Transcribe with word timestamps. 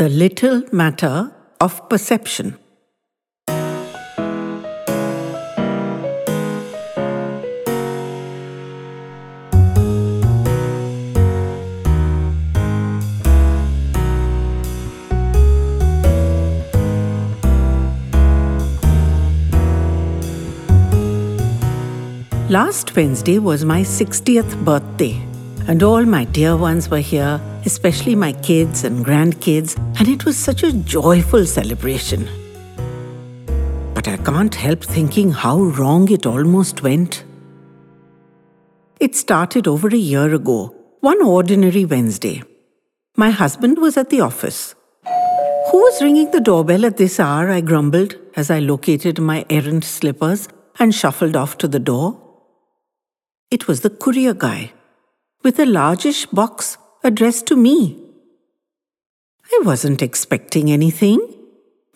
The 0.00 0.08
Little 0.08 0.62
Matter 0.72 1.30
of 1.60 1.86
Perception. 1.90 2.56
Last 22.48 22.96
Wednesday 22.96 23.38
was 23.38 23.66
my 23.66 23.82
60th 23.82 24.64
birthday, 24.64 25.22
and 25.68 25.82
all 25.82 26.06
my 26.06 26.24
dear 26.24 26.56
ones 26.56 26.88
were 26.88 27.00
here, 27.00 27.38
especially 27.64 28.14
my 28.14 28.32
kids 28.32 28.84
and 28.84 29.04
grandkids, 29.04 29.76
and 29.98 30.08
it 30.08 30.24
was 30.24 30.36
such 30.36 30.62
a 30.62 30.72
joyful 30.72 31.46
celebration. 31.46 32.28
But 33.94 34.08
I 34.08 34.16
can't 34.16 34.54
help 34.54 34.82
thinking 34.82 35.30
how 35.30 35.58
wrong 35.58 36.10
it 36.10 36.26
almost 36.26 36.82
went. 36.82 37.24
It 38.98 39.14
started 39.14 39.66
over 39.66 39.88
a 39.88 39.96
year 39.96 40.34
ago, 40.34 40.74
one 41.00 41.22
ordinary 41.22 41.84
Wednesday. 41.84 42.42
My 43.16 43.30
husband 43.30 43.78
was 43.78 43.96
at 43.96 44.10
the 44.10 44.20
office. 44.20 44.74
Who 45.70 45.78
was 45.78 46.02
ringing 46.02 46.30
the 46.30 46.40
doorbell 46.40 46.84
at 46.84 46.96
this 46.96 47.20
hour? 47.20 47.50
I 47.50 47.60
grumbled 47.60 48.16
as 48.36 48.50
I 48.50 48.58
located 48.58 49.20
my 49.20 49.44
errant 49.50 49.84
slippers 49.84 50.48
and 50.78 50.94
shuffled 50.94 51.36
off 51.36 51.58
to 51.58 51.68
the 51.68 51.78
door. 51.78 52.20
It 53.50 53.68
was 53.68 53.80
the 53.80 53.90
courier 53.90 54.34
guy, 54.34 54.72
with 55.42 55.58
a 55.58 55.66
largish 55.66 56.26
box 56.26 56.78
addressed 57.02 57.46
to 57.46 57.56
me. 57.56 57.96
I 59.52 59.60
wasn't 59.64 60.02
expecting 60.02 60.70
anything, 60.70 61.18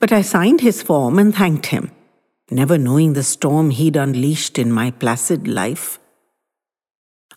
but 0.01 0.13
I 0.13 0.23
signed 0.23 0.61
his 0.61 0.83
form 0.83 1.19
and 1.19 1.35
thanked 1.35 1.67
him, 1.67 1.91
never 2.51 2.79
knowing 2.79 3.13
the 3.13 3.23
storm 3.23 3.71
he'd 3.71 3.97
unleashed 3.97 4.59
in 4.59 4.73
my 4.73 4.91
placid 4.91 5.47
life. 5.47 5.99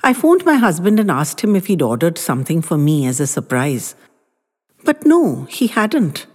I 0.04 0.14
phoned 0.14 0.46
my 0.46 0.56
husband 0.56 1.00
and 1.00 1.12
asked 1.12 1.42
him 1.42 1.56
if 1.56 1.68
he'd 1.68 1.82
ordered 1.82 2.18
something 2.18 2.62
for 2.62 2.78
me 2.78 3.06
as 3.06 3.20
a 3.20 3.28
surprise. 3.28 3.96
But 4.84 5.06
no, 5.06 5.44
he 5.50 5.68
hadn't. 5.68 6.26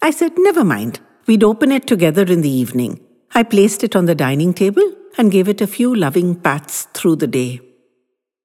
I 0.00 0.10
said, 0.10 0.32
never 0.36 0.64
mind, 0.64 1.00
we'd 1.26 1.44
open 1.44 1.72
it 1.72 1.86
together 1.86 2.22
in 2.22 2.42
the 2.42 2.50
evening. 2.50 3.00
I 3.34 3.42
placed 3.42 3.82
it 3.84 3.96
on 3.96 4.06
the 4.06 4.14
dining 4.14 4.54
table 4.54 4.82
and 5.16 5.32
gave 5.32 5.48
it 5.48 5.60
a 5.60 5.66
few 5.66 5.94
loving 5.94 6.34
pats 6.36 6.84
through 6.94 7.16
the 7.16 7.26
day. 7.26 7.60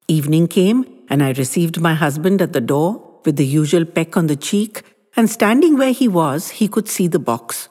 Evening 0.08 0.48
came, 0.48 0.93
and 1.10 1.24
I 1.24 1.32
received 1.32 1.80
my 1.80 1.94
husband 1.94 2.42
at 2.42 2.54
the 2.54 2.62
door 2.62 3.20
with 3.26 3.36
the 3.38 3.46
usual 3.46 3.86
peck 3.86 4.18
on 4.18 4.28
the 4.28 4.36
cheek, 4.36 4.84
and 5.16 5.30
standing 5.30 5.78
where 5.78 5.92
he 5.92 6.08
was, 6.08 6.50
he 6.50 6.68
could 6.68 6.88
see 6.88 7.08
the 7.08 7.20
box. 7.20 7.70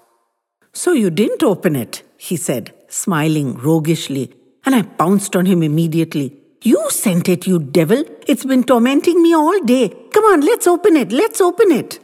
So 0.73 0.93
you 0.93 1.11
didn't 1.11 1.43
open 1.43 1.77
it, 1.77 2.03
he 2.17 2.37
said, 2.37 2.73
smiling 2.89 3.55
roguishly, 3.55 4.33
and 4.65 4.75
I 4.75 4.83
pounced 4.83 5.35
on 5.37 5.47
him 5.47 5.63
immediately. 5.63 6.39
You 6.63 6.91
sent 6.91 7.29
it, 7.29 7.47
you 7.47 7.59
devil! 7.59 8.05
It's 8.27 8.45
been 8.45 8.63
tormenting 8.63 9.21
me 9.21 9.35
all 9.35 9.59
day. 9.65 9.89
Come 10.13 10.25
on, 10.25 10.41
let's 10.43 10.67
open 10.67 10.97
it, 10.97 11.11
let's 11.11 11.41
open 11.41 11.73
it. 11.73 11.99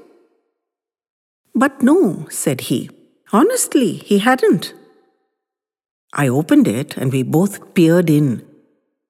But 1.54 1.82
no, 1.82 2.26
said 2.30 2.62
he. 2.62 2.90
Honestly, 3.32 3.92
he 3.92 4.18
hadn't. 4.18 4.74
I 6.12 6.28
opened 6.28 6.66
it 6.66 6.96
and 6.96 7.12
we 7.12 7.22
both 7.22 7.74
peered 7.74 8.08
in. 8.08 8.47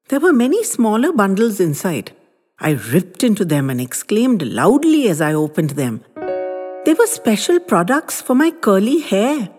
There 0.08 0.20
were 0.20 0.32
many 0.32 0.64
smaller 0.64 1.12
bundles 1.12 1.60
inside. 1.60 2.12
I 2.58 2.70
ripped 2.92 3.22
into 3.22 3.44
them 3.44 3.68
and 3.68 3.78
exclaimed 3.80 4.42
loudly 4.42 5.08
as 5.08 5.20
I 5.20 5.34
opened 5.34 5.70
them. 5.70 6.02
They 6.86 6.94
were 6.94 7.06
special 7.06 7.60
products 7.60 8.22
for 8.22 8.34
my 8.34 8.50
curly 8.50 9.00
hair, 9.00 9.50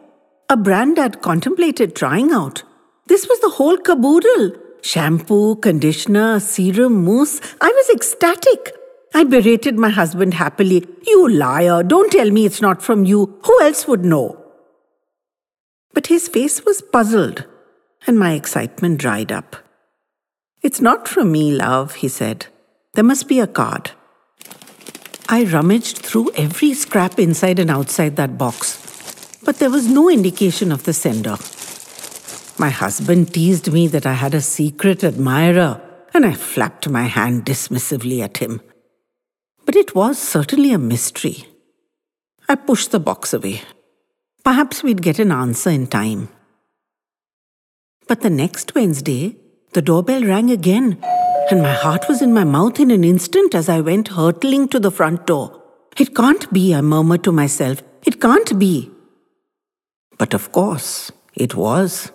a 0.50 0.58
brand 0.58 0.98
I'd 0.98 1.22
contemplated 1.22 1.96
trying 1.96 2.32
out. 2.32 2.64
This 3.06 3.28
was 3.28 3.40
the 3.42 3.50
whole 3.50 3.78
caboodle 3.78 4.54
shampoo, 4.82 5.56
conditioner, 5.58 6.40
serum, 6.40 7.04
mousse. 7.04 7.42
I 7.62 7.70
was 7.70 7.90
ecstatic. 7.90 8.74
I 9.14 9.26
berated 9.26 9.78
my 9.78 9.90
husband 9.90 10.34
happily. 10.36 10.88
You 11.06 11.30
liar, 11.30 11.84
don't 11.84 12.12
tell 12.12 12.32
me 12.32 12.46
it's 12.46 12.62
not 12.62 12.82
from 12.82 13.06
you. 13.06 13.40
Who 13.46 13.62
else 13.62 13.88
would 13.88 14.06
know? 14.06 14.42
But 15.94 16.08
his 16.08 16.28
face 16.28 16.66
was 16.66 16.82
puzzled, 16.82 17.46
and 18.08 18.18
my 18.18 18.34
excitement 18.34 19.00
dried 19.00 19.32
up. 19.32 19.58
It's 20.62 20.82
not 20.82 21.08
from 21.08 21.32
me, 21.32 21.52
love, 21.52 21.96
he 21.96 22.08
said. 22.08 22.48
There 22.94 23.04
must 23.04 23.28
be 23.28 23.40
a 23.40 23.48
card. 23.48 23.92
I 25.30 25.46
rummaged 25.46 26.00
through 26.00 26.32
every 26.36 26.74
scrap 26.74 27.20
inside 27.20 27.60
and 27.60 27.70
outside 27.70 28.16
that 28.16 28.38
box, 28.38 29.38
but 29.44 29.60
there 29.60 29.70
was 29.70 29.88
no 29.88 30.10
indication 30.10 30.72
of 30.72 30.84
the 30.84 30.94
sender. 30.94 31.38
My 32.60 32.70
husband 32.70 33.34
teased 33.34 33.72
me 33.72 33.88
that 33.88 34.06
I 34.06 34.14
had 34.14 34.34
a 34.34 34.42
secret 34.42 35.04
admirer, 35.04 35.80
and 36.14 36.26
I 36.26 36.34
flapped 36.34 36.90
my 36.90 37.04
hand 37.04 37.46
dismissively 37.46 38.22
at 38.22 38.40
him. 38.40 38.60
But 39.66 39.78
it 39.78 39.96
was 39.96 40.18
certainly 40.18 40.74
a 40.74 40.78
mystery. 40.78 41.46
I 42.50 42.56
pushed 42.56 42.92
the 42.92 43.00
box 43.00 43.34
away. 43.34 43.62
Perhaps 44.44 44.84
we'd 44.84 45.04
get 45.04 45.20
an 45.20 45.32
answer 45.32 45.70
in 45.70 45.88
time. 45.88 46.28
But 48.08 48.22
the 48.22 48.30
next 48.32 48.74
Wednesday, 48.74 49.38
the 49.74 49.82
doorbell 49.82 50.24
rang 50.24 50.50
again, 50.52 50.98
and 51.50 51.62
my 51.62 51.74
heart 51.74 52.08
was 52.08 52.22
in 52.22 52.34
my 52.34 52.44
mouth 52.44 52.80
in 52.80 52.92
an 52.92 53.04
instant 53.04 53.54
as 53.54 53.70
I 53.70 53.82
went 53.82 54.10
hurtling 54.10 54.68
to 54.70 54.80
the 54.80 54.92
front 54.92 55.28
door. 55.28 55.62
It 55.98 56.16
can't 56.16 56.52
be, 56.52 56.74
I 56.74 56.82
murmured 56.82 57.24
to 57.26 57.32
myself. 57.32 57.84
It 58.06 58.22
can't 58.22 58.58
be. 58.58 58.92
But 60.18 60.34
of 60.34 60.52
course, 60.52 61.12
it 61.36 61.56
was. 61.56 62.12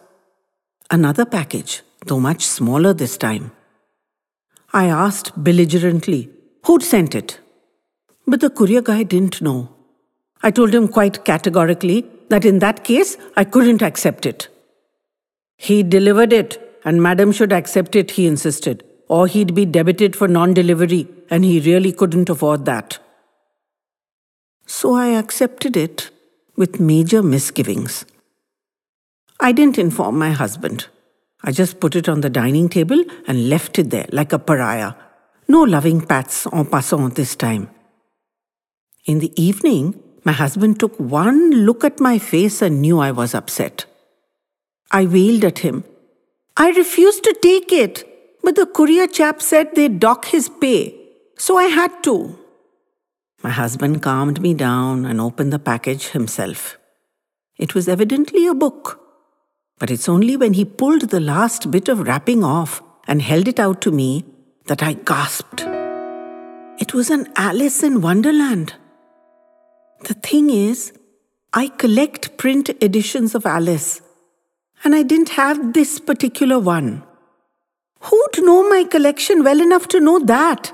Another 0.91 1.25
package, 1.25 1.82
though 2.06 2.20
much 2.20 2.44
smaller 2.44 2.93
this 2.93 3.16
time. 3.16 3.53
I 4.72 4.87
asked 4.87 5.32
belligerently, 5.43 6.31
who'd 6.66 6.82
sent 6.82 7.14
it? 7.14 7.41
But 8.26 8.41
the 8.41 8.50
courier 8.50 8.82
guy 8.82 9.03
didn't 9.03 9.41
know. 9.43 9.69
I 10.43 10.50
told 10.50 10.75
him 10.75 10.88
quite 10.88 11.25
categorically 11.25 12.06
that 12.28 12.44
in 12.44 12.59
that 12.59 12.84
case 12.84 13.16
I 13.37 13.44
couldn't 13.44 13.82
accept 13.82 14.26
it. 14.26 14.48
He 15.56 15.82
delivered 15.82 16.32
it, 16.32 16.63
and 16.84 17.02
Madam 17.02 17.32
should 17.32 17.52
accept 17.52 17.96
it, 17.96 18.12
he 18.12 18.26
insisted, 18.26 18.84
or 19.08 19.26
he'd 19.26 19.54
be 19.54 19.64
debited 19.64 20.14
for 20.14 20.28
non 20.28 20.54
delivery, 20.54 21.08
and 21.30 21.44
he 21.44 21.60
really 21.60 21.92
couldn't 21.92 22.28
afford 22.28 22.64
that. 22.66 22.98
So 24.66 24.94
I 24.94 25.08
accepted 25.08 25.76
it 25.76 26.10
with 26.56 26.80
major 26.80 27.22
misgivings. 27.22 28.04
I 29.40 29.52
didn't 29.52 29.78
inform 29.78 30.18
my 30.18 30.30
husband. 30.30 30.86
I 31.42 31.52
just 31.52 31.80
put 31.80 31.96
it 31.96 32.08
on 32.08 32.20
the 32.20 32.30
dining 32.30 32.68
table 32.68 33.04
and 33.26 33.48
left 33.48 33.78
it 33.78 33.90
there 33.90 34.06
like 34.12 34.32
a 34.32 34.38
pariah. 34.38 34.94
No 35.48 35.62
loving 35.62 36.00
pats 36.00 36.46
en 36.46 36.64
passant 36.64 37.14
this 37.14 37.36
time. 37.36 37.68
In 39.04 39.18
the 39.18 39.32
evening, 39.40 40.02
my 40.24 40.32
husband 40.32 40.80
took 40.80 40.98
one 40.98 41.50
look 41.50 41.84
at 41.84 42.00
my 42.00 42.18
face 42.18 42.62
and 42.62 42.80
knew 42.80 42.98
I 42.98 43.10
was 43.10 43.34
upset. 43.34 43.84
I 44.90 45.04
wailed 45.04 45.44
at 45.44 45.58
him. 45.58 45.84
I 46.56 46.70
refused 46.70 47.25
to 47.25 47.37
take 47.42 47.72
it, 47.72 48.06
but 48.42 48.54
the 48.54 48.66
courier 48.66 49.09
chap 49.09 49.42
said 49.42 49.75
they'd 49.75 49.98
dock 49.98 50.26
his 50.26 50.48
pay, 50.48 50.94
so 51.37 51.56
I 51.56 51.65
had 51.65 52.03
to. 52.04 52.38
My 53.42 53.50
husband 53.50 54.03
calmed 54.03 54.41
me 54.41 54.54
down 54.54 55.04
and 55.04 55.20
opened 55.20 55.53
the 55.53 55.59
package 55.59 56.09
himself. 56.09 56.78
It 57.59 57.75
was 57.75 57.88
evidently 57.88 58.47
a 58.47 58.54
book, 58.54 59.00
but 59.78 59.91
it's 59.91 60.09
only 60.09 60.37
when 60.37 60.54
he 60.54 60.64
pulled 60.64 61.10
the 61.10 61.20
last 61.20 61.70
bit 61.70 61.88
of 61.88 62.06
wrapping 62.06 62.44
off 62.44 62.82
and 63.09 63.20
held 63.20 63.48
it 63.48 63.59
out 63.59 63.81
to 63.82 63.91
me 63.91 64.25
that 64.66 64.82
I 64.82 64.93
gasped. 64.93 65.62
It 66.78 66.94
was 66.94 67.10
an 67.10 67.32
Alice 67.37 67.82
in 67.82 68.00
Wonderland. 68.00 68.75
The 70.04 70.14
thing 70.14 70.50
is, 70.50 70.93
I 71.52 71.69
collect 71.69 72.37
print 72.37 72.70
editions 72.81 73.34
of 73.34 73.44
Alice, 73.44 74.00
and 74.84 74.94
I 74.94 75.02
didn't 75.02 75.31
have 75.31 75.72
this 75.72 75.98
particular 75.98 76.58
one. 76.58 77.02
Who'd 78.00 78.44
know 78.44 78.69
my 78.69 78.84
collection 78.84 79.42
well 79.42 79.60
enough 79.60 79.88
to 79.88 80.00
know 80.00 80.19
that? 80.20 80.72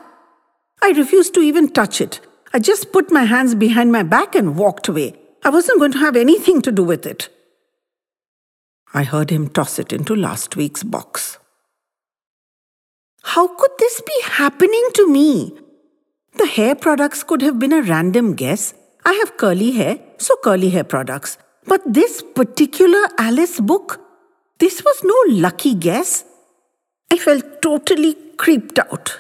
I 0.82 0.90
refused 0.90 1.34
to 1.34 1.40
even 1.40 1.68
touch 1.68 2.00
it. 2.00 2.20
I 2.52 2.58
just 2.58 2.92
put 2.92 3.12
my 3.12 3.24
hands 3.24 3.54
behind 3.54 3.92
my 3.92 4.02
back 4.02 4.34
and 4.34 4.56
walked 4.56 4.88
away. 4.88 5.14
I 5.44 5.50
wasn't 5.50 5.78
going 5.78 5.92
to 5.92 5.98
have 5.98 6.16
anything 6.16 6.60
to 6.62 6.72
do 6.72 6.82
with 6.82 7.06
it. 7.06 7.28
I 8.92 9.04
heard 9.04 9.30
him 9.30 9.48
toss 9.48 9.78
it 9.78 9.92
into 9.92 10.16
last 10.16 10.56
week's 10.56 10.82
box. 10.82 11.38
How 13.22 13.46
could 13.46 13.70
this 13.78 14.00
be 14.00 14.22
happening 14.24 14.88
to 14.94 15.08
me? 15.08 15.56
The 16.36 16.46
hair 16.46 16.74
products 16.74 17.22
could 17.22 17.42
have 17.42 17.58
been 17.58 17.72
a 17.72 17.82
random 17.82 18.34
guess, 18.34 18.74
I 19.04 19.12
have 19.14 19.36
curly 19.36 19.72
hair, 19.72 19.98
so 20.18 20.36
curly 20.42 20.70
hair 20.70 20.84
products. 20.84 21.38
But 21.70 21.82
this 21.86 22.20
particular 22.34 23.06
Alice 23.16 23.60
book, 23.60 24.00
this 24.58 24.82
was 24.82 25.04
no 25.04 25.40
lucky 25.40 25.74
guess. 25.74 26.24
I 27.12 27.16
felt 27.16 27.62
totally 27.62 28.16
creeped 28.36 28.80
out. 28.80 29.16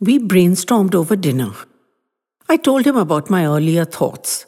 We 0.00 0.18
brainstormed 0.18 0.94
over 0.94 1.16
dinner. 1.16 1.52
I 2.48 2.56
told 2.56 2.86
him 2.86 2.96
about 2.96 3.28
my 3.28 3.44
earlier 3.44 3.84
thoughts 3.84 4.46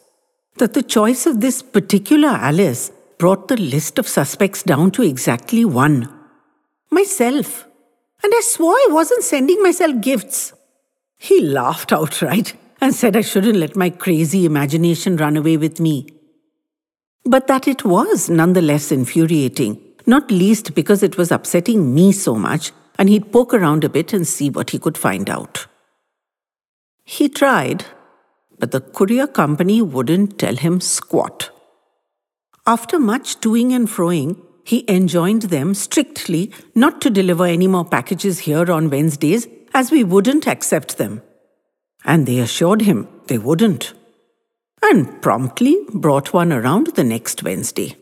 that 0.57 0.73
the 0.73 0.83
choice 0.83 1.27
of 1.27 1.43
this 1.43 1.61
particular 1.61 2.29
Alice 2.29 2.91
brought 3.19 3.49
the 3.49 3.59
list 3.59 3.99
of 3.99 4.09
suspects 4.09 4.63
down 4.63 4.91
to 4.93 5.03
exactly 5.03 5.67
one 5.67 6.09
myself. 6.91 7.67
And 8.23 8.33
I 8.35 8.41
swore 8.43 8.73
I 8.73 8.89
wasn't 8.91 9.25
sending 9.25 9.63
myself 9.63 10.01
gifts. 10.01 10.55
He 11.19 11.43
laughed 11.43 11.93
outright 11.93 12.55
and 12.81 12.95
said 12.95 13.19
I 13.19 13.21
shouldn't 13.21 13.59
let 13.59 13.77
my 13.77 13.91
crazy 13.91 14.47
imagination 14.47 15.19
run 15.19 15.37
away 15.37 15.59
with 15.59 15.79
me. 15.79 16.07
But 17.25 17.47
that 17.47 17.69
it 17.69 17.85
was 17.85 18.29
nonetheless 18.29 18.91
infuriating, 18.91 19.81
not 20.07 20.31
least 20.31 20.75
because 20.75 21.03
it 21.03 21.17
was 21.17 21.31
upsetting 21.31 21.95
me 21.95 22.13
so 22.13 22.35
much, 22.35 22.73
and 22.99 23.09
he'd 23.09 23.33
poke 23.33 23.55
around 23.55 23.85
a 23.85 23.89
bit 23.89 24.13
and 24.13 24.27
see 24.27 24.51
what 24.51 24.71
he 24.71 24.79
could 24.79 24.99
find 24.99 25.31
out. 25.31 25.67
He 27.05 27.29
tried, 27.29 27.85
but 28.59 28.71
the 28.71 28.81
courier 28.81 29.27
company 29.27 29.83
wouldn't 29.83 30.39
tell 30.39 30.57
him 30.57 30.81
squat. 30.81 31.51
After 32.67 32.99
much 32.99 33.41
toing 33.41 33.73
and 33.73 33.89
froing, 33.89 34.41
he 34.65 34.85
enjoined 34.89 35.43
them 35.43 35.75
strictly 35.75 36.53
not 36.75 37.01
to 37.01 37.11
deliver 37.11 37.45
any 37.45 37.67
more 37.67 37.85
packages 37.85 38.41
here 38.41 38.71
on 38.71 38.91
Wednesdays 38.91 39.49
as 39.75 39.91
we 39.91 40.05
wouldn't 40.05 40.47
accept 40.47 40.99
them. 40.99 41.23
And 42.05 42.27
they 42.27 42.39
assured 42.39 42.83
him 42.83 43.09
they 43.27 43.39
wouldn't. 43.39 43.95
And 44.85 45.23
promptly 45.23 45.79
brought 45.95 46.33
one 46.33 46.53
around 46.53 46.89
the 46.95 47.05
next 47.05 47.43
Wednesday. 47.43 47.97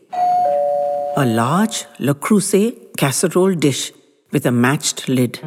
A 1.15 1.25
large 1.25 1.85
Le 1.99 2.15
Creuset 2.15 2.97
casserole 2.97 3.53
dish 3.53 3.91
with 4.31 4.45
a 4.45 4.51
matched 4.51 5.07
lid. 5.07 5.39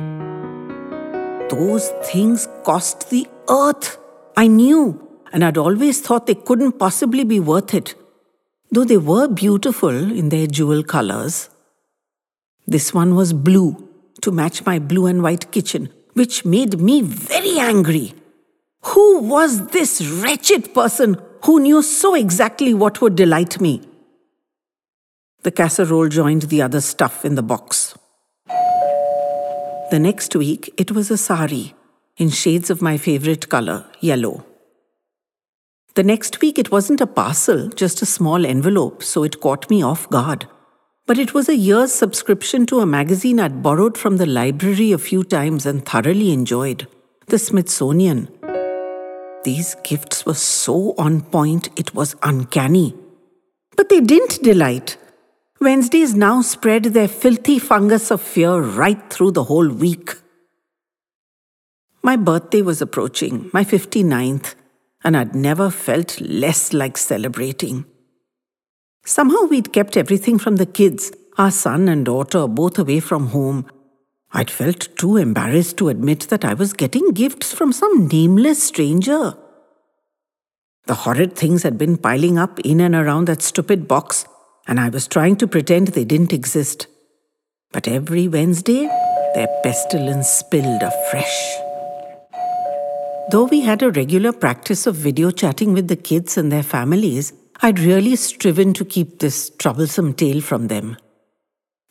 Those 1.50 1.88
things 2.04 2.48
cost 2.64 3.10
the 3.10 3.26
earth. 3.48 3.98
I 4.36 4.46
knew, 4.46 5.06
and 5.32 5.44
I'd 5.44 5.58
always 5.58 6.00
thought 6.00 6.26
they 6.26 6.34
couldn't 6.34 6.78
possibly 6.78 7.24
be 7.24 7.40
worth 7.40 7.74
it, 7.74 7.94
though 8.70 8.84
they 8.84 8.96
were 8.96 9.28
beautiful 9.28 9.90
in 9.90 10.28
their 10.28 10.46
jewel 10.46 10.82
colors. 10.82 11.50
This 12.66 12.94
one 12.94 13.14
was 13.14 13.32
blue 13.32 13.88
to 14.22 14.30
match 14.30 14.64
my 14.64 14.78
blue 14.78 15.06
and 15.06 15.22
white 15.22 15.50
kitchen, 15.50 15.90
which 16.14 16.44
made 16.44 16.80
me 16.80 17.02
very 17.02 17.58
angry. 17.58 18.14
Who 18.86 19.20
was 19.20 19.68
this 19.68 20.04
wretched 20.06 20.74
person 20.74 21.16
who 21.44 21.60
knew 21.60 21.82
so 21.82 22.14
exactly 22.14 22.74
what 22.74 23.00
would 23.00 23.16
delight 23.16 23.60
me? 23.60 23.82
The 25.42 25.50
casserole 25.50 26.08
joined 26.08 26.42
the 26.42 26.62
other 26.62 26.80
stuff 26.80 27.24
in 27.24 27.34
the 27.34 27.42
box. 27.42 27.96
The 29.90 29.98
next 29.98 30.34
week, 30.36 30.72
it 30.76 30.92
was 30.92 31.10
a 31.10 31.16
sari 31.16 31.74
in 32.16 32.28
shades 32.30 32.70
of 32.70 32.82
my 32.82 32.96
favorite 32.96 33.48
color, 33.48 33.84
yellow. 34.00 34.44
The 35.94 36.02
next 36.02 36.40
week, 36.40 36.58
it 36.58 36.70
wasn't 36.70 37.00
a 37.00 37.06
parcel, 37.06 37.68
just 37.68 38.02
a 38.02 38.06
small 38.06 38.44
envelope, 38.44 39.02
so 39.02 39.22
it 39.22 39.40
caught 39.40 39.70
me 39.70 39.82
off 39.82 40.08
guard. 40.10 40.46
But 41.06 41.18
it 41.18 41.34
was 41.34 41.48
a 41.48 41.56
year's 41.56 41.92
subscription 41.92 42.66
to 42.66 42.80
a 42.80 42.86
magazine 42.86 43.38
I'd 43.38 43.62
borrowed 43.62 43.96
from 43.96 44.16
the 44.16 44.26
library 44.26 44.92
a 44.92 44.98
few 44.98 45.22
times 45.22 45.66
and 45.66 45.84
thoroughly 45.84 46.32
enjoyed 46.32 46.86
the 47.26 47.38
Smithsonian. 47.38 48.28
These 49.44 49.76
gifts 49.84 50.24
were 50.24 50.34
so 50.34 50.94
on 50.96 51.20
point, 51.20 51.68
it 51.76 51.94
was 51.94 52.16
uncanny. 52.22 52.94
But 53.76 53.90
they 53.90 54.00
didn't 54.00 54.42
delight. 54.42 54.96
Wednesdays 55.60 56.14
now 56.14 56.40
spread 56.40 56.84
their 56.84 57.08
filthy 57.08 57.58
fungus 57.58 58.10
of 58.10 58.22
fear 58.22 58.58
right 58.60 59.10
through 59.10 59.32
the 59.32 59.44
whole 59.44 59.68
week. 59.68 60.16
My 62.02 62.16
birthday 62.16 62.62
was 62.62 62.80
approaching, 62.82 63.50
my 63.52 63.64
59th, 63.64 64.54
and 65.02 65.16
I'd 65.16 65.34
never 65.34 65.70
felt 65.70 66.20
less 66.20 66.72
like 66.72 66.96
celebrating. 66.96 67.84
Somehow 69.04 69.44
we'd 69.44 69.72
kept 69.72 69.96
everything 69.96 70.38
from 70.38 70.56
the 70.56 70.66
kids, 70.66 71.12
our 71.36 71.50
son 71.50 71.88
and 71.88 72.06
daughter, 72.06 72.46
both 72.48 72.78
away 72.78 73.00
from 73.00 73.28
home. 73.28 73.66
I'd 74.36 74.50
felt 74.50 74.88
too 74.96 75.16
embarrassed 75.16 75.76
to 75.76 75.88
admit 75.88 76.22
that 76.28 76.44
I 76.44 76.54
was 76.54 76.72
getting 76.72 77.12
gifts 77.12 77.52
from 77.52 77.72
some 77.72 78.08
nameless 78.08 78.60
stranger. 78.64 79.34
The 80.86 80.94
horrid 80.94 81.36
things 81.36 81.62
had 81.62 81.78
been 81.78 81.96
piling 81.96 82.36
up 82.36 82.58
in 82.60 82.80
and 82.80 82.96
around 82.96 83.28
that 83.28 83.42
stupid 83.42 83.86
box, 83.86 84.26
and 84.66 84.80
I 84.80 84.88
was 84.88 85.06
trying 85.06 85.36
to 85.36 85.46
pretend 85.46 85.88
they 85.88 86.04
didn't 86.04 86.32
exist. 86.32 86.88
But 87.70 87.86
every 87.86 88.26
Wednesday, 88.26 88.88
their 89.36 89.48
pestilence 89.62 90.28
spilled 90.28 90.82
afresh. 90.82 91.56
Though 93.30 93.44
we 93.44 93.60
had 93.60 93.82
a 93.82 93.92
regular 93.92 94.32
practice 94.32 94.86
of 94.88 94.96
video 94.96 95.30
chatting 95.30 95.74
with 95.74 95.86
the 95.86 95.96
kids 95.96 96.36
and 96.36 96.50
their 96.50 96.64
families, 96.64 97.32
I'd 97.62 97.78
really 97.78 98.16
striven 98.16 98.74
to 98.74 98.84
keep 98.84 99.20
this 99.20 99.50
troublesome 99.58 100.12
tale 100.14 100.40
from 100.40 100.66
them. 100.66 100.96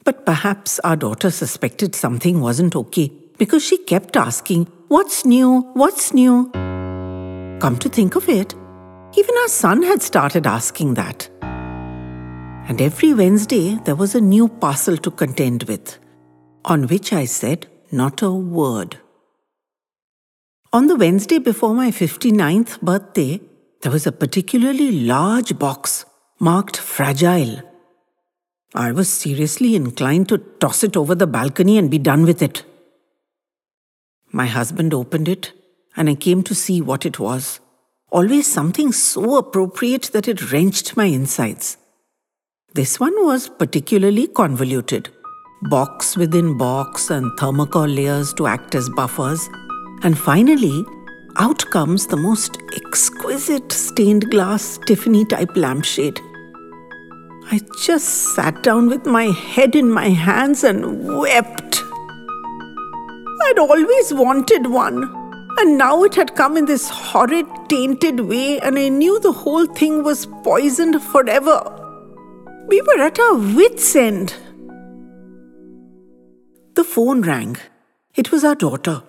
But 0.03 0.25
perhaps 0.25 0.79
our 0.79 0.95
daughter 0.95 1.31
suspected 1.31 1.95
something 1.95 2.41
wasn't 2.41 2.75
okay 2.75 3.11
because 3.37 3.63
she 3.63 3.77
kept 3.77 4.17
asking, 4.17 4.67
What's 4.89 5.25
new? 5.25 5.61
What's 5.73 6.13
new? 6.13 6.49
Come 7.59 7.77
to 7.79 7.89
think 7.89 8.15
of 8.15 8.27
it, 8.27 8.53
even 9.17 9.35
our 9.37 9.47
son 9.47 9.83
had 9.83 10.01
started 10.01 10.45
asking 10.45 10.95
that. 10.95 11.29
And 12.67 12.81
every 12.81 13.13
Wednesday 13.13 13.75
there 13.85 13.95
was 13.95 14.15
a 14.15 14.21
new 14.21 14.47
parcel 14.47 14.97
to 14.97 15.11
contend 15.11 15.63
with, 15.63 15.97
on 16.65 16.87
which 16.87 17.13
I 17.13 17.25
said 17.25 17.67
not 17.91 18.21
a 18.21 18.31
word. 18.31 18.97
On 20.71 20.87
the 20.87 20.95
Wednesday 20.95 21.37
before 21.37 21.73
my 21.73 21.91
59th 21.91 22.81
birthday, 22.81 23.39
there 23.81 23.91
was 23.91 24.07
a 24.07 24.11
particularly 24.11 24.91
large 24.91 25.57
box 25.59 26.05
marked 26.39 26.77
fragile. 26.77 27.61
I 28.75 28.91
was 28.91 29.09
seriously 29.09 29.75
inclined 29.75 30.29
to 30.29 30.37
toss 30.37 30.83
it 30.83 30.97
over 30.97 31.15
the 31.15 31.27
balcony 31.27 31.77
and 31.77 31.91
be 31.91 31.99
done 31.99 32.23
with 32.23 32.41
it. 32.41 32.63
My 34.31 34.47
husband 34.47 34.93
opened 34.93 35.27
it, 35.27 35.51
and 35.95 36.09
I 36.09 36.15
came 36.15 36.43
to 36.43 36.55
see 36.55 36.81
what 36.81 37.05
it 37.05 37.19
was. 37.19 37.59
Always 38.11 38.51
something 38.51 38.91
so 38.91 39.37
appropriate 39.37 40.09
that 40.13 40.27
it 40.27 40.51
wrenched 40.51 40.97
my 40.97 41.05
insides. 41.05 41.77
This 42.73 42.99
one 42.99 43.13
was 43.25 43.49
particularly 43.49 44.27
convoluted 44.27 45.09
box 45.69 46.17
within 46.17 46.57
box 46.57 47.09
and 47.09 47.31
thermocol 47.39 47.95
layers 47.95 48.33
to 48.33 48.47
act 48.47 48.75
as 48.75 48.89
buffers 48.89 49.47
and 50.03 50.17
finally, 50.17 50.85
out 51.37 51.65
comes 51.71 52.07
the 52.07 52.17
most 52.17 52.57
exquisite 52.75 53.71
stained 53.71 54.29
glass 54.29 54.77
Tiffany 54.85 55.23
type 55.23 55.55
lampshade. 55.55 56.19
I 57.53 57.59
just 57.77 58.33
sat 58.33 58.63
down 58.63 58.87
with 58.89 59.05
my 59.05 59.25
head 59.25 59.75
in 59.75 59.91
my 59.91 60.09
hands 60.09 60.63
and 60.63 61.07
wept. 61.19 61.83
I'd 63.45 63.59
always 63.59 64.11
wanted 64.11 64.65
one, 64.65 65.03
and 65.59 65.77
now 65.77 66.03
it 66.03 66.15
had 66.15 66.33
come 66.33 66.57
in 66.57 66.65
this 66.65 66.89
horrid, 66.89 67.45
tainted 67.69 68.21
way, 68.21 68.59
and 68.59 68.79
I 68.79 68.89
knew 68.89 69.19
the 69.19 69.31
whole 69.31 69.67
thing 69.67 70.03
was 70.03 70.25
poisoned 70.41 70.99
forever. 71.03 71.61
We 72.69 72.81
were 72.81 72.99
at 72.99 73.19
our 73.19 73.35
wits' 73.35 73.95
end. 73.95 74.33
The 76.73 76.83
phone 76.83 77.21
rang. 77.21 77.57
It 78.15 78.31
was 78.31 78.43
our 78.43 78.55
daughter. 78.55 79.03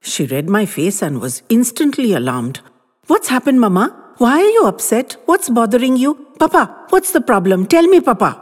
She 0.00 0.26
read 0.26 0.48
my 0.48 0.64
face 0.64 1.02
and 1.02 1.20
was 1.20 1.42
instantly 1.48 2.12
alarmed. 2.12 2.60
What's 3.08 3.26
happened, 3.26 3.60
Mama? 3.60 4.09
Why 4.20 4.42
are 4.42 4.50
you 4.50 4.66
upset? 4.66 5.16
What's 5.24 5.48
bothering 5.48 5.96
you? 5.96 6.14
Papa, 6.38 6.88
what's 6.90 7.12
the 7.12 7.22
problem? 7.22 7.64
Tell 7.64 7.86
me, 7.86 8.02
Papa. 8.02 8.38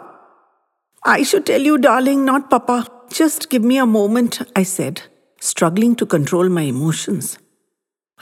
I 1.04 1.22
should 1.22 1.46
tell 1.46 1.60
you, 1.60 1.78
darling, 1.78 2.24
not 2.24 2.50
Papa. 2.50 2.88
Just 3.12 3.48
give 3.48 3.62
me 3.62 3.78
a 3.78 3.86
moment, 3.86 4.40
I 4.56 4.64
said, 4.64 5.02
struggling 5.38 5.94
to 5.94 6.04
control 6.04 6.48
my 6.48 6.62
emotions. 6.62 7.38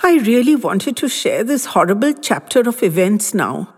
I 0.03 0.19
really 0.19 0.55
wanted 0.55 0.99
to 0.99 1.09
share 1.09 1.45
this 1.45 1.65
horrible 1.65 2.13
chapter 2.13 2.61
of 2.61 2.83
events 2.83 3.33
now. 3.33 3.73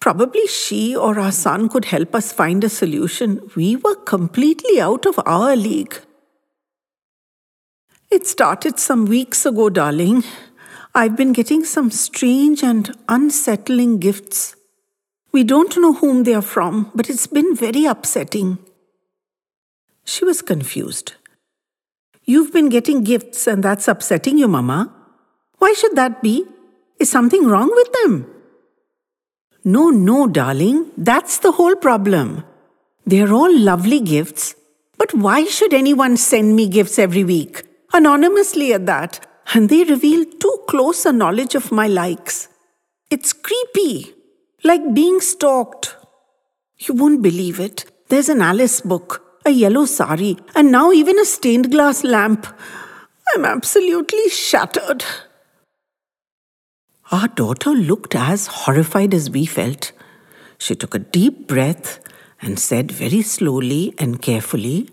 Probably 0.00 0.44
she 0.48 0.96
or 0.96 1.20
our 1.20 1.30
son 1.30 1.68
could 1.68 1.84
help 1.84 2.12
us 2.12 2.32
find 2.32 2.64
a 2.64 2.68
solution. 2.68 3.52
We 3.54 3.76
were 3.76 3.94
completely 3.94 4.80
out 4.80 5.06
of 5.06 5.20
our 5.24 5.54
league. 5.54 5.94
It 8.10 8.26
started 8.26 8.80
some 8.80 9.04
weeks 9.04 9.46
ago, 9.46 9.70
darling. 9.70 10.24
I've 10.94 11.16
been 11.16 11.32
getting 11.32 11.64
some 11.64 11.90
strange 11.90 12.62
and 12.62 12.94
unsettling 13.08 13.98
gifts. 13.98 14.54
We 15.32 15.42
don't 15.42 15.76
know 15.76 15.94
whom 15.94 16.22
they 16.22 16.34
are 16.34 16.42
from, 16.42 16.92
but 16.94 17.10
it's 17.10 17.26
been 17.26 17.56
very 17.56 17.84
upsetting. 17.84 18.58
She 20.04 20.24
was 20.24 20.40
confused. 20.42 21.14
You've 22.24 22.52
been 22.52 22.68
getting 22.68 23.02
gifts 23.02 23.46
and 23.46 23.62
that's 23.62 23.88
upsetting 23.88 24.38
you, 24.38 24.46
Mama. 24.46 24.92
Why 25.58 25.72
should 25.72 25.96
that 25.96 26.22
be? 26.22 26.44
Is 27.00 27.10
something 27.10 27.46
wrong 27.46 27.70
with 27.74 27.92
them? 27.92 28.30
No, 29.64 29.90
no, 29.90 30.28
darling, 30.28 30.90
that's 30.96 31.38
the 31.38 31.52
whole 31.52 31.74
problem. 31.74 32.44
They're 33.06 33.32
all 33.32 33.52
lovely 33.58 33.98
gifts, 34.00 34.54
but 34.96 35.12
why 35.12 35.44
should 35.44 35.74
anyone 35.74 36.16
send 36.16 36.54
me 36.54 36.68
gifts 36.68 36.98
every 36.98 37.24
week? 37.24 37.64
anonymously 37.94 38.72
at 38.72 38.86
that. 38.86 39.24
And 39.52 39.68
they 39.68 39.84
reveal 39.84 40.24
too 40.24 40.58
close 40.68 41.04
a 41.04 41.12
knowledge 41.12 41.54
of 41.54 41.70
my 41.72 41.86
likes. 41.86 42.48
It's 43.10 43.32
creepy, 43.32 44.14
like 44.62 44.94
being 44.94 45.20
stalked. 45.20 45.96
You 46.78 46.94
won't 46.94 47.22
believe 47.22 47.60
it. 47.60 47.84
There's 48.08 48.28
an 48.28 48.42
Alice 48.42 48.80
book, 48.80 49.40
a 49.44 49.50
yellow 49.50 49.84
sari, 49.84 50.36
and 50.54 50.72
now 50.72 50.92
even 50.92 51.18
a 51.18 51.24
stained 51.24 51.70
glass 51.70 52.04
lamp. 52.04 52.46
I'm 53.34 53.44
absolutely 53.44 54.28
shattered. 54.28 55.04
Our 57.12 57.28
daughter 57.28 57.70
looked 57.70 58.14
as 58.14 58.46
horrified 58.46 59.14
as 59.14 59.30
we 59.30 59.46
felt. 59.46 59.92
She 60.58 60.74
took 60.74 60.94
a 60.94 60.98
deep 60.98 61.46
breath 61.46 62.00
and 62.40 62.58
said 62.58 62.90
very 62.90 63.22
slowly 63.22 63.94
and 63.98 64.20
carefully, 64.20 64.90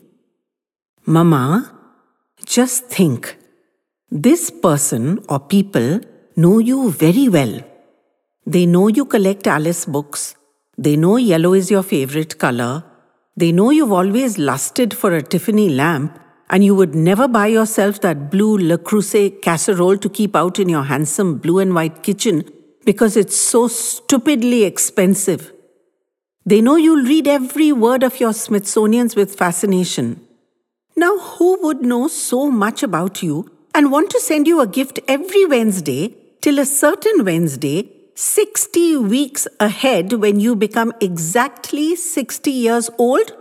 Mama, 1.05 1.73
just 2.45 2.85
think. 2.85 3.37
This 4.13 4.51
person 4.51 5.23
or 5.29 5.39
people 5.39 6.01
know 6.35 6.59
you 6.59 6.91
very 6.91 7.29
well. 7.29 7.61
They 8.45 8.65
know 8.65 8.89
you 8.89 9.05
collect 9.05 9.47
Alice 9.47 9.85
books. 9.85 10.35
They 10.77 10.97
know 10.97 11.15
yellow 11.15 11.53
is 11.53 11.71
your 11.71 11.81
favorite 11.81 12.37
color. 12.37 12.83
They 13.37 13.53
know 13.53 13.69
you've 13.69 13.93
always 13.93 14.37
lusted 14.37 14.93
for 14.93 15.13
a 15.15 15.21
Tiffany 15.21 15.69
lamp 15.69 16.19
and 16.49 16.61
you 16.61 16.75
would 16.75 16.93
never 16.93 17.25
buy 17.25 17.47
yourself 17.47 18.01
that 18.01 18.29
blue 18.29 18.57
Le 18.57 18.77
Creuset 18.77 19.41
casserole 19.41 19.97
to 19.99 20.09
keep 20.09 20.35
out 20.35 20.59
in 20.59 20.67
your 20.67 20.83
handsome 20.83 21.37
blue 21.37 21.59
and 21.59 21.73
white 21.73 22.03
kitchen 22.03 22.43
because 22.83 23.15
it's 23.15 23.37
so 23.37 23.69
stupidly 23.69 24.65
expensive. 24.65 25.53
They 26.45 26.59
know 26.59 26.75
you'll 26.75 27.05
read 27.05 27.29
every 27.29 27.71
word 27.71 28.03
of 28.03 28.19
your 28.19 28.33
Smithsonian's 28.33 29.15
with 29.15 29.37
fascination. 29.37 30.19
Now, 30.97 31.17
who 31.17 31.59
would 31.61 31.81
know 31.81 32.09
so 32.09 32.51
much 32.51 32.83
about 32.83 33.23
you 33.23 33.49
and 33.73 33.91
want 33.91 34.09
to 34.09 34.19
send 34.19 34.47
you 34.47 34.59
a 34.59 34.67
gift 34.67 34.99
every 35.07 35.45
Wednesday 35.45 36.15
till 36.41 36.59
a 36.59 36.65
certain 36.65 37.23
Wednesday, 37.23 37.89
60 38.15 38.97
weeks 38.97 39.47
ahead 39.59 40.13
when 40.13 40.39
you 40.39 40.55
become 40.55 40.93
exactly 40.99 41.95
60 41.95 42.51
years 42.51 42.89
old? 42.97 43.31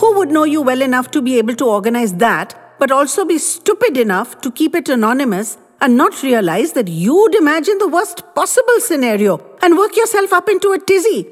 Who 0.00 0.16
would 0.16 0.30
know 0.30 0.44
you 0.44 0.60
well 0.60 0.82
enough 0.82 1.10
to 1.12 1.22
be 1.22 1.38
able 1.38 1.54
to 1.54 1.64
organize 1.64 2.14
that, 2.14 2.54
but 2.78 2.90
also 2.90 3.24
be 3.24 3.38
stupid 3.38 3.96
enough 3.96 4.40
to 4.42 4.50
keep 4.50 4.74
it 4.74 4.88
anonymous 4.88 5.56
and 5.80 5.96
not 5.96 6.22
realize 6.22 6.72
that 6.72 6.88
you'd 6.88 7.34
imagine 7.34 7.78
the 7.78 7.88
worst 7.88 8.22
possible 8.34 8.80
scenario 8.80 9.40
and 9.62 9.78
work 9.78 9.96
yourself 9.96 10.32
up 10.32 10.48
into 10.48 10.72
a 10.72 10.78
tizzy? 10.78 11.26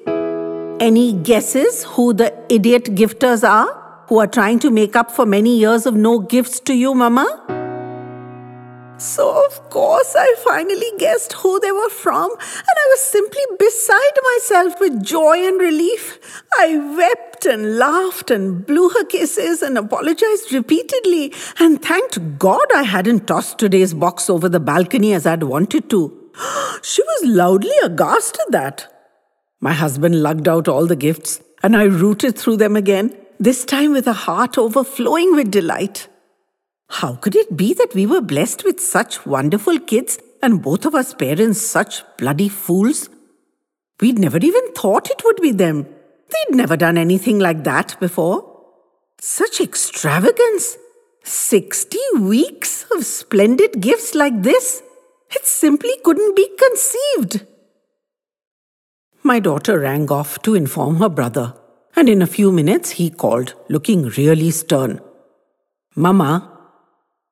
Any 0.81 1.13
guesses 1.13 1.85
who 1.85 2.15
the 2.15 2.35
idiot 2.49 2.95
gifters 2.95 3.47
are 3.47 3.83
who 4.09 4.19
are 4.19 4.27
trying 4.27 4.59
to 4.61 4.71
make 4.71 4.97
up 4.97 5.11
for 5.11 5.25
many 5.25 5.59
years 5.59 5.87
of 5.87 5.95
no 5.95 6.19
gifts 6.19 6.61
to 6.61 6.75
you, 6.75 6.95
Mama? 6.95 7.64
So, 8.97 9.45
of 9.45 9.71
course, 9.71 10.15
I 10.17 10.35
finally 10.45 10.93
guessed 10.99 11.33
who 11.33 11.59
they 11.59 11.73
were 11.73 11.89
from, 11.89 12.31
and 12.31 12.77
I 12.77 12.87
was 12.91 13.01
simply 13.01 13.43
beside 13.59 14.17
myself 14.35 14.79
with 14.79 15.03
joy 15.03 15.47
and 15.47 15.61
relief. 15.61 16.21
I 16.59 16.77
wept 16.97 17.45
and 17.45 17.77
laughed 17.77 18.31
and 18.31 18.65
blew 18.65 18.89
her 18.91 19.05
kisses 19.05 19.63
and 19.63 19.77
apologized 19.77 20.53
repeatedly, 20.53 21.33
and 21.59 21.83
thanked 21.83 22.39
God 22.39 22.67
I 22.73 22.85
hadn't 22.85 23.27
tossed 23.27 23.59
today's 23.59 23.95
box 23.95 24.31
over 24.31 24.49
the 24.49 24.61
balcony 24.61 25.13
as 25.13 25.27
I'd 25.27 25.43
wanted 25.43 25.91
to. 25.91 26.31
She 26.83 27.03
was 27.03 27.25
loudly 27.25 27.77
aghast 27.83 28.39
at 28.47 28.53
that. 28.53 28.87
My 29.61 29.73
husband 29.73 30.23
lugged 30.23 30.47
out 30.47 30.69
all 30.69 30.87
the 30.87 30.97
gifts, 30.97 31.41
and 31.65 31.77
I 31.77 31.85
rooted 31.85 32.39
through 32.39 32.59
them 32.59 32.77
again, 32.77 33.17
this 33.41 33.65
time 33.65 33.93
with 33.93 34.07
a 34.07 34.13
heart 34.13 34.57
overflowing 34.57 35.35
with 35.35 35.51
delight. 35.51 36.07
How 36.89 37.17
could 37.17 37.35
it 37.35 37.57
be 37.57 37.75
that 37.75 37.95
we 37.95 38.07
were 38.07 38.21
blessed 38.21 38.65
with 38.65 38.81
such 38.81 39.27
wonderful 39.27 39.79
kids 39.79 40.19
and 40.43 40.63
both 40.63 40.85
of 40.85 40.95
us 40.95 41.15
parents 41.15 41.61
such 41.61 42.03
bloody 42.19 42.49
fools? 42.49 43.09
We'd 44.01 44.19
never 44.19 44.39
even 44.39 44.73
thought 44.73 45.11
it 45.11 45.23
would 45.25 45.41
be 45.41 45.53
them. 45.53 45.85
They'd 45.85 46.57
never 46.57 46.77
done 46.77 46.99
anything 46.99 47.39
like 47.39 47.65
that 47.65 47.99
before. 48.01 48.51
Such 49.21 49.61
extravagance! 49.61 50.77
60 51.23 51.99
weeks 52.21 52.85
of 52.95 53.07
splendid 53.07 53.81
gifts 53.81 54.15
like 54.15 54.43
this? 54.43 54.83
It 55.31 55.47
simply 55.47 55.93
couldn't 56.05 56.37
be 56.37 56.49
conceived. 56.59 57.47
My 59.23 59.41
daughter 59.41 59.81
rang 59.81 60.11
off 60.11 60.43
to 60.43 60.55
inform 60.55 60.97
her 60.97 61.09
brother, 61.09 61.55
and 61.97 62.11
in 62.11 62.21
a 62.21 62.27
few 62.27 62.53
minutes 62.53 62.91
he 62.91 63.09
called, 63.09 63.55
looking 63.71 64.09
really 64.19 64.51
stern. 64.51 65.01
Mama, 65.97 66.54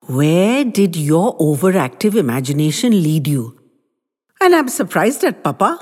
where 0.07 0.65
did 0.65 0.97
your 0.97 1.37
overactive 1.39 2.17
imagination 2.17 2.91
lead 3.03 3.29
you? 3.29 3.59
And 4.41 4.53
I'm 4.53 4.69
surprised 4.69 5.23
at 5.23 5.45
Papa. 5.45 5.79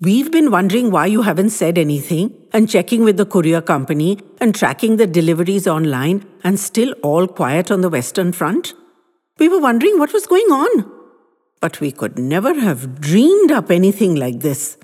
We've 0.00 0.32
been 0.32 0.50
wondering 0.50 0.90
why 0.90 1.06
you 1.06 1.22
haven't 1.22 1.50
said 1.50 1.78
anything 1.78 2.34
and 2.52 2.68
checking 2.68 3.04
with 3.04 3.18
the 3.18 3.26
courier 3.26 3.60
company 3.60 4.18
and 4.40 4.52
tracking 4.52 4.96
the 4.96 5.06
deliveries 5.06 5.68
online 5.68 6.26
and 6.42 6.58
still 6.58 6.92
all 7.04 7.28
quiet 7.28 7.70
on 7.70 7.82
the 7.82 7.88
Western 7.88 8.32
Front. 8.32 8.74
We 9.38 9.48
were 9.48 9.60
wondering 9.60 9.98
what 9.98 10.12
was 10.12 10.26
going 10.26 10.50
on. 10.50 10.90
But 11.60 11.80
we 11.80 11.92
could 11.92 12.18
never 12.18 12.58
have 12.58 13.00
dreamed 13.00 13.52
up 13.52 13.70
anything 13.70 14.16
like 14.16 14.40
this. 14.40 14.76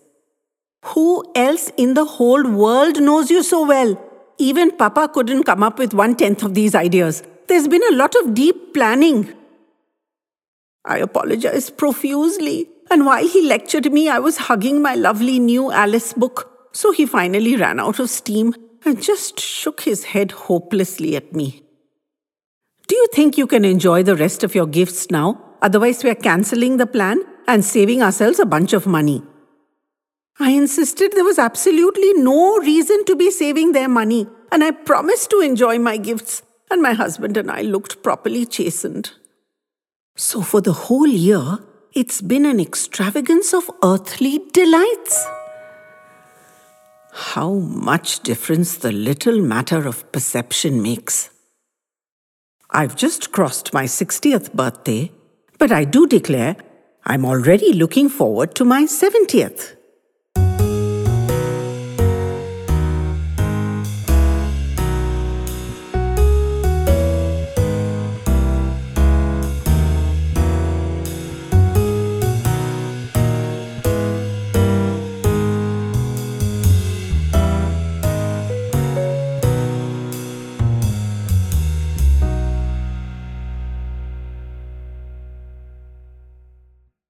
Who 0.85 1.25
else 1.35 1.73
in 1.77 1.95
the 1.95 2.05
whole 2.05 2.49
world 2.49 3.03
knows 3.03 3.29
you 3.29 3.43
so 3.43 3.67
well? 3.67 4.01
Even 4.39 4.71
Papa 4.71 5.09
couldn't 5.13 5.43
come 5.45 5.65
up 5.65 5.81
with 5.81 5.95
one 5.95 6.15
tenth 6.15 6.45
of 6.45 6.55
these 6.55 6.77
ideas. 6.77 7.25
There's 7.49 7.69
been 7.69 7.83
a 7.91 7.97
lot 7.97 8.15
of 8.17 8.35
deep 8.35 8.75
planning. 8.75 9.33
I 10.85 10.99
apologized 10.99 11.77
profusely, 11.77 12.69
and 12.91 13.07
while 13.07 13.27
he 13.27 13.43
lectured 13.43 13.93
me, 13.93 14.09
I 14.09 14.19
was 14.19 14.37
hugging 14.37 14.83
my 14.83 14.95
lovely 14.95 15.39
new 15.39 15.71
Alice 15.71 16.13
book. 16.13 16.51
So 16.73 16.93
he 16.93 17.07
finally 17.07 17.57
ran 17.57 17.79
out 17.79 17.99
of 18.01 18.11
steam 18.11 18.55
and 18.85 19.01
just 19.03 19.41
shook 19.41 19.83
his 19.83 20.05
head 20.05 20.33
hopelessly 20.33 21.17
at 21.17 21.35
me. 21.35 21.63
Do 22.89 22.97
you 22.97 23.09
think 23.13 23.39
you 23.39 23.47
can 23.47 23.65
enjoy 23.65 24.03
the 24.03 24.17
rest 24.17 24.45
of 24.45 24.55
your 24.55 24.67
gifts 24.67 25.11
now? 25.11 25.41
Otherwise, 25.63 26.05
we 26.05 26.11
are 26.11 26.17
cancelling 26.17 26.77
the 26.77 26.87
plan 26.87 27.21
and 27.49 27.65
saving 27.65 28.03
ourselves 28.03 28.39
a 28.39 28.47
bunch 28.47 28.73
of 28.73 28.87
money. 28.87 29.23
I 30.39 30.51
insisted 30.51 31.13
there 31.13 31.25
was 31.25 31.39
absolutely 31.39 32.13
no 32.15 32.59
reason 32.59 33.05
to 33.07 33.17
be 33.17 33.31
saving 33.31 33.73
their 33.73 33.89
money, 33.89 34.27
and 34.53 34.63
I 34.63 34.73
promised 34.73 35.31
to 35.31 35.41
enjoy 35.41 35.79
my 35.79 35.97
gifts 35.97 36.43
and 36.77 36.83
my 36.83 36.93
husband 36.93 37.39
and 37.39 37.51
I 37.51 37.63
looked 37.63 38.03
properly 38.03 38.45
chastened. 38.45 39.13
So, 40.15 40.43
for 40.43 40.61
the 40.61 40.75
whole 40.75 41.09
year, 41.09 41.59
it's 41.95 42.21
been 42.21 42.45
an 42.45 42.61
extravagance 42.61 43.55
of 43.55 43.71
earthly 43.83 44.41
delights. 44.53 45.27
How 47.13 47.55
much 47.55 48.21
difference 48.21 48.77
the 48.77 48.93
little 48.93 49.41
matter 49.41 49.89
of 49.89 50.13
perception 50.13 50.83
makes. 50.83 51.31
I've 52.71 52.95
just 52.95 53.33
crossed 53.33 53.73
my 53.73 53.85
60th 53.85 54.53
birthday, 54.53 55.13
but 55.59 55.73
I 55.73 55.85
do 55.85 56.07
declare 56.07 56.57
I'm 57.05 57.25
already 57.25 57.73
looking 57.73 58.11
forward 58.11 58.55
to 58.57 58.67
my 58.67 58.83
70th. 58.83 59.76